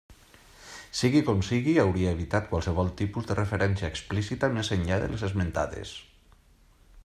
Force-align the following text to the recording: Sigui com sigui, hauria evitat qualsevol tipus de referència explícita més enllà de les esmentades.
Sigui 0.99 1.19
com 1.27 1.43
sigui, 1.49 1.75
hauria 1.83 2.13
evitat 2.17 2.49
qualsevol 2.53 2.89
tipus 3.03 3.29
de 3.31 3.37
referència 3.41 3.91
explícita 3.95 4.51
més 4.59 4.75
enllà 4.77 5.01
de 5.05 5.11
les 5.13 5.29
esmentades. 5.29 5.97